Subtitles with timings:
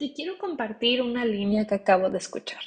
[0.00, 2.62] te quiero compartir una línea que acabo de escuchar.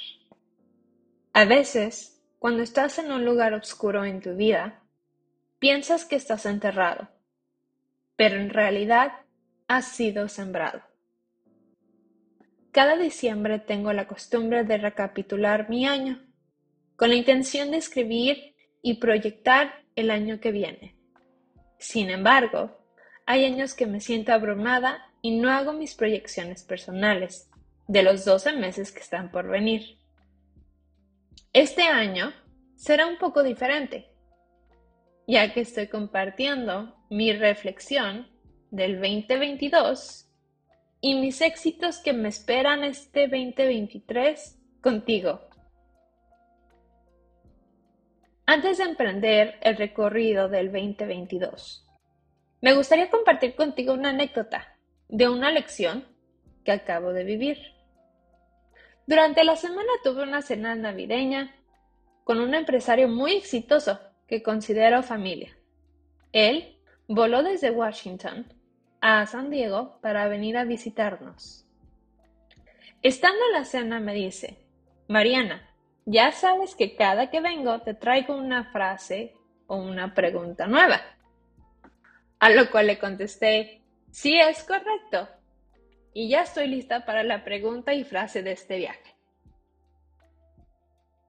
[1.32, 4.84] A veces, cuando estás en un lugar oscuro en tu vida,
[5.58, 7.08] piensas que estás enterrado,
[8.14, 9.14] pero en realidad
[9.66, 10.82] has sido sembrado.
[12.70, 16.24] Cada diciembre tengo la costumbre de recapitular mi año,
[16.94, 20.94] con la intención de escribir y proyectar el año que viene.
[21.78, 22.78] Sin embargo,
[23.26, 27.50] hay años que me siento abrumada y no hago mis proyecciones personales
[27.88, 29.96] de los 12 meses que están por venir.
[31.54, 32.34] Este año
[32.76, 34.10] será un poco diferente,
[35.26, 38.28] ya que estoy compartiendo mi reflexión
[38.70, 40.28] del 2022
[41.00, 45.40] y mis éxitos que me esperan este 2023 contigo.
[48.44, 51.88] Antes de emprender el recorrido del 2022,
[52.60, 54.73] me gustaría compartir contigo una anécdota
[55.14, 56.04] de una lección
[56.64, 57.58] que acabo de vivir.
[59.06, 61.54] Durante la semana tuve una cena navideña
[62.24, 65.56] con un empresario muy exitoso que considero familia.
[66.32, 68.52] Él voló desde Washington
[69.00, 71.64] a San Diego para venir a visitarnos.
[73.00, 74.66] Estando en la cena me dice,
[75.06, 75.70] Mariana,
[76.06, 79.36] ya sabes que cada que vengo te traigo una frase
[79.68, 81.00] o una pregunta nueva.
[82.40, 83.83] A lo cual le contesté,
[84.14, 85.28] sí es correcto.
[86.12, 89.16] Y ya estoy lista para la pregunta y frase de este viaje.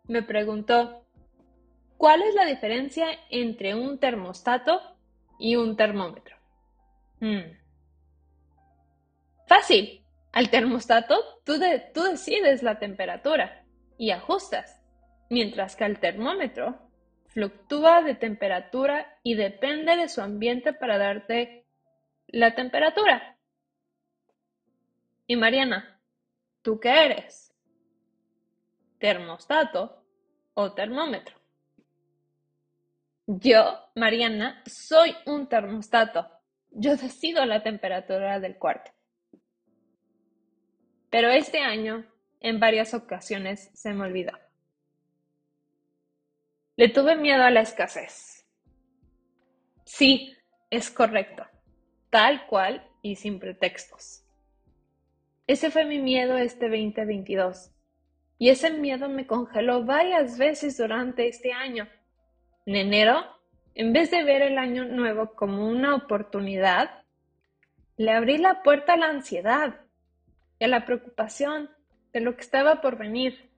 [0.07, 1.03] Me preguntó,
[1.97, 4.79] ¿cuál es la diferencia entre un termostato
[5.39, 6.37] y un termómetro?
[7.19, 7.57] Hmm.
[9.47, 10.03] Fácil.
[10.31, 11.53] Al termostato tú,
[11.93, 13.65] tú decides la temperatura
[13.97, 14.79] y ajustas,
[15.29, 16.91] mientras que al termómetro
[17.29, 21.64] fluctúa de temperatura y depende de su ambiente para darte
[22.27, 23.37] la temperatura.
[25.27, 25.99] Y Mariana,
[26.61, 27.53] ¿tú qué eres?
[28.99, 30.03] ¿Termostato
[30.53, 31.35] o termómetro?
[33.27, 36.29] Yo, Mariana, soy un termostato.
[36.69, 38.91] Yo decido la temperatura del cuarto.
[41.09, 42.05] Pero este año,
[42.39, 44.33] en varias ocasiones, se me olvidó.
[46.75, 48.45] Le tuve miedo a la escasez.
[49.85, 50.35] Sí,
[50.69, 51.45] es correcto,
[52.15, 54.23] tal cual y sin pretextos.
[55.47, 57.71] Ese fue mi miedo este 2022.
[58.37, 61.89] Y ese miedo me congeló varias veces durante este año.
[62.65, 63.21] En enero,
[63.73, 67.03] en vez de ver el año nuevo como una oportunidad,
[67.97, 69.81] le abrí la puerta a la ansiedad
[70.57, 71.69] y a la preocupación
[72.13, 73.49] de lo que estaba por venir.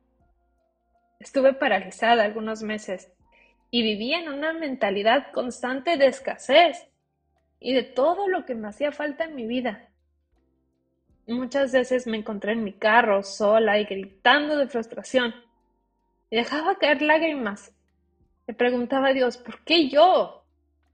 [1.20, 3.14] Estuve paralizada algunos meses
[3.70, 6.88] y vivía en una mentalidad constante de escasez
[7.60, 9.90] y de todo lo que me hacía falta en mi vida.
[11.28, 15.36] Muchas veces me encontré en mi carro sola y gritando de frustración.
[16.30, 17.74] Y dejaba caer lágrimas.
[18.48, 20.46] Le preguntaba a Dios, ¿por qué yo?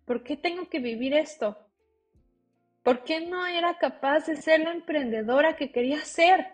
[0.05, 1.57] ¿Por qué tengo que vivir esto?
[2.81, 6.47] ¿Por qué no era capaz de ser la emprendedora que quería ser?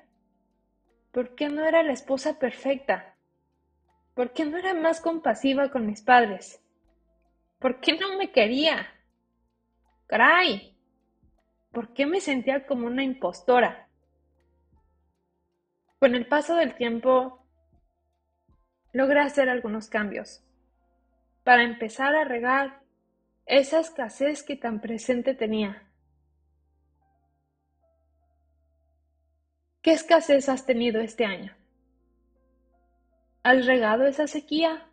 [1.11, 3.15] ¿Por qué no era la esposa perfecta?
[4.13, 6.61] ¿Por qué no era más compasiva con mis padres?
[7.59, 8.87] ¿Por qué no me quería?
[10.09, 10.75] ¡Caray!
[11.71, 13.87] ¿Por qué me sentía como una impostora?
[15.99, 17.45] Con el paso del tiempo,
[18.91, 20.43] logré hacer algunos cambios
[21.43, 22.81] para empezar a regar
[23.45, 25.87] esa escasez que tan presente tenía.
[29.83, 31.55] ¿Qué escasez has tenido este año?
[33.43, 34.89] ¿Has regado esa sequía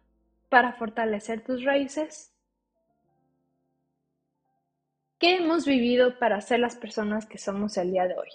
[0.50, 2.35] para fortalecer tus raíces?
[5.18, 8.28] ¿Qué hemos vivido para ser las personas que somos el día de hoy?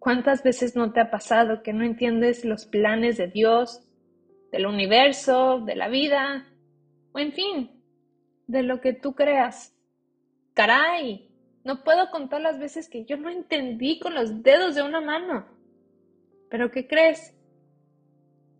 [0.00, 3.80] ¿Cuántas veces no te ha pasado que no entiendes los planes de Dios,
[4.50, 6.44] del universo, de la vida,
[7.12, 7.70] o en fin,
[8.48, 9.72] de lo que tú creas?
[10.54, 11.30] Caray,
[11.62, 15.46] no puedo contar las veces que yo no entendí con los dedos de una mano.
[16.50, 17.32] Pero ¿qué crees?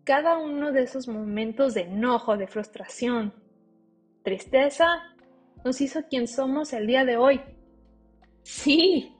[0.05, 3.33] Cada uno de esos momentos de enojo, de frustración,
[4.23, 5.14] tristeza,
[5.65, 7.41] nos hizo quien somos el día de hoy.
[8.43, 9.17] Sí,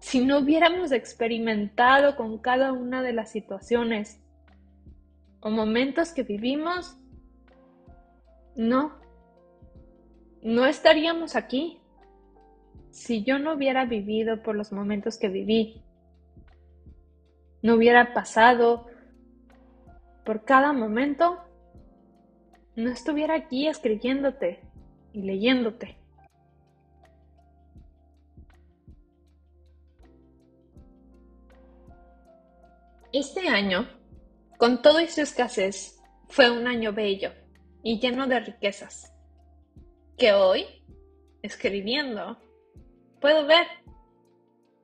[0.00, 4.20] si no hubiéramos experimentado con cada una de las situaciones
[5.38, 6.96] o momentos que vivimos,
[8.56, 8.96] no,
[10.42, 11.80] no estaríamos aquí
[12.90, 15.80] si yo no hubiera vivido por los momentos que viví,
[17.62, 18.88] no hubiera pasado
[20.24, 21.38] por cada momento,
[22.74, 24.73] no estuviera aquí escribiéndote
[25.14, 25.96] y leyéndote.
[33.12, 33.88] Este año,
[34.58, 37.30] con todo y su escasez, fue un año bello
[37.84, 39.14] y lleno de riquezas,
[40.18, 40.66] que hoy,
[41.42, 42.38] escribiendo,
[43.20, 43.66] puedo ver.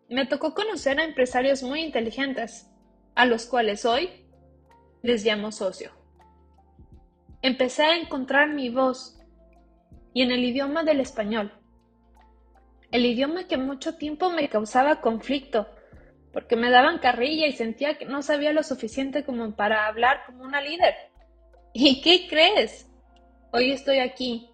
[0.08, 2.70] Me tocó conocer a empresarios muy inteligentes,
[3.16, 4.10] a los cuales hoy
[5.02, 5.90] les llamo socio.
[7.42, 9.19] Empecé a encontrar mi voz
[10.12, 11.52] y en el idioma del español,
[12.90, 15.68] el idioma que mucho tiempo me causaba conflicto
[16.32, 20.44] porque me daban carrilla y sentía que no sabía lo suficiente como para hablar como
[20.44, 20.94] una líder.
[21.72, 22.88] ¿Y qué crees?
[23.52, 24.50] Hoy estoy aquí,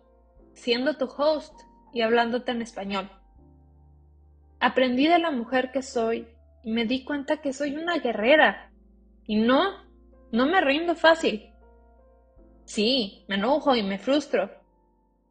[0.55, 1.53] siendo tu host
[1.93, 3.11] y hablándote en español.
[4.59, 6.26] Aprendí de la mujer que soy
[6.64, 8.73] y me di cuenta que soy una guerrera.
[9.26, 9.85] Y no,
[10.32, 11.52] no me rindo fácil.
[12.64, 14.50] Sí, me enojo y me frustro,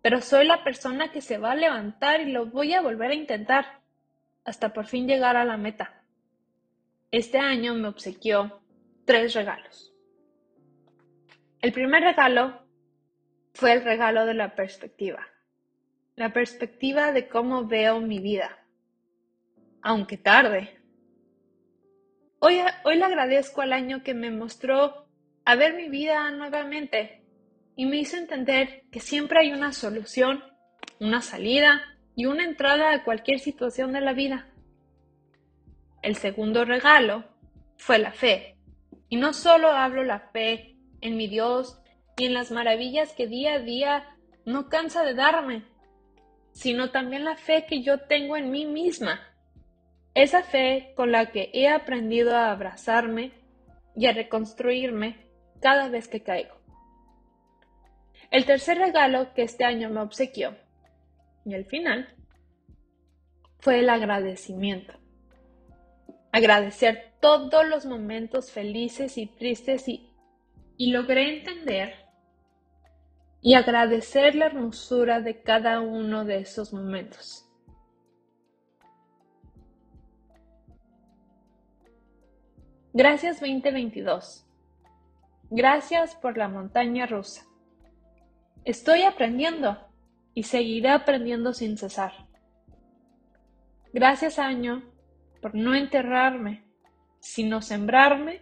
[0.06, 3.16] pero soy la persona que se va a levantar y lo voy a volver a
[3.16, 3.82] intentar
[4.44, 6.04] hasta por fin llegar a la meta.
[7.10, 8.62] Este año me obsequió
[9.06, 9.96] tres regalos.
[11.60, 12.68] El primer regalo
[13.56, 15.26] fue el regalo de la perspectiva.
[16.16, 18.60] La perspectiva de cómo veo mi vida.
[19.82, 20.80] Aunque tarde.
[22.38, 25.08] Hoy, hoy le agradezco al año que me mostró
[25.46, 27.25] a ver mi vida nuevamente
[27.76, 30.44] y me hizo entender que siempre hay una solución,
[31.00, 31.82] una salida
[32.16, 34.48] y una entrada a cualquier situación de la vida.
[36.02, 37.26] El segundo regalo
[37.78, 38.58] fue la fe.
[39.10, 41.80] Y no solo hablo la fe en mi Dios
[42.18, 45.66] y en las maravillas que día a día no cansa de darme,
[46.54, 49.20] sino también la fe que yo tengo en mí misma.
[50.14, 53.34] Esa fe con la que he aprendido a abrazarme
[53.96, 55.30] y a reconstruirme
[55.62, 56.55] cada vez que caigo.
[58.32, 60.56] El tercer regalo que este año me obsequió,
[61.46, 62.14] y al final,
[63.60, 64.94] fue el agradecimiento
[66.36, 70.12] agradecer todos los momentos felices y tristes y,
[70.76, 71.94] y logré entender
[73.40, 77.50] y agradecer la hermosura de cada uno de esos momentos.
[82.92, 84.46] Gracias 2022.
[85.52, 87.46] Gracias por la montaña rusa.
[88.66, 89.78] Estoy aprendiendo
[90.34, 92.14] y seguiré aprendiendo sin cesar.
[93.94, 94.92] Gracias año
[95.40, 96.66] por no enterrarme,
[97.20, 98.42] sino sembrarme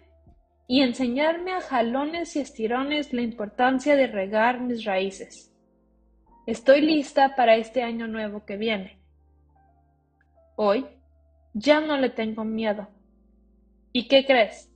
[0.65, 5.53] y enseñarme a jalones y estirones la importancia de regar mis raíces.
[6.47, 9.01] Estoy lista para este año nuevo que viene.
[10.55, 10.85] Hoy
[11.53, 12.87] ya no le tengo miedo.
[13.91, 14.71] ¿Y qué crees?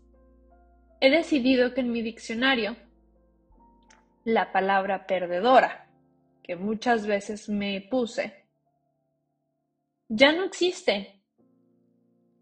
[0.99, 2.75] He decidido que en mi diccionario
[4.27, 5.89] la palabra perdedora,
[6.43, 8.45] que muchas veces me puse,
[10.09, 11.17] ya no existe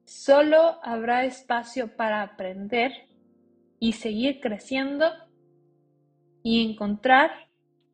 [0.06, 2.92] Solo habrá espacio para aprender
[3.80, 5.12] y seguir creciendo
[6.44, 7.32] y encontrar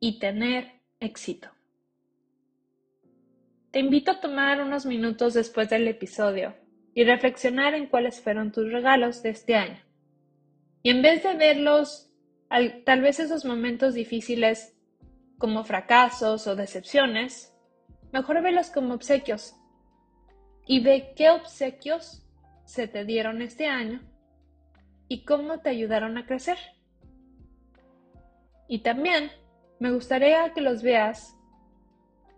[0.02, 1.50] y tener éxito.
[3.72, 6.54] Te invito a tomar unos minutos después del episodio
[6.94, 9.82] y reflexionar en cuáles fueron tus regalos de este año.
[10.84, 12.11] Y en vez de verlos,
[12.86, 14.76] tal vez esos momentos difíciles
[15.38, 17.56] como fracasos o decepciones,
[18.12, 19.56] mejor velos como obsequios
[20.68, 22.28] y ve qué obsequios
[22.66, 24.02] se te dieron este año
[25.08, 26.58] y cómo te ayudaron a crecer.
[28.68, 29.32] Y también
[29.80, 31.36] me gustaría que los veas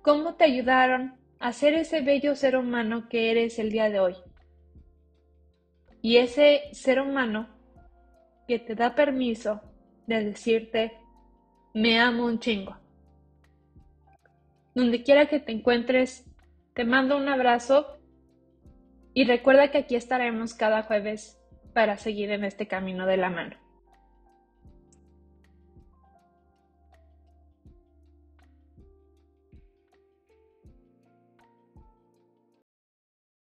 [0.02, 4.16] cómo te ayudaron a ser ese bello ser humano que eres el día de hoy.
[6.02, 7.50] Y ese ser humano
[8.48, 9.62] que te da permiso
[10.08, 10.94] de decirte,
[11.74, 12.78] me amo un chingo.
[14.76, 16.26] Donde quiera que te encuentres,
[16.74, 18.00] te mando un abrazo
[19.14, 21.40] y recuerda que aquí estaremos cada jueves
[21.74, 23.63] para seguir en este camino de la mano.